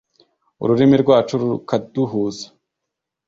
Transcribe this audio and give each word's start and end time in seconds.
ururimi 0.63 0.95
rwacu 1.03 1.33
rukaduhuza 1.41 2.45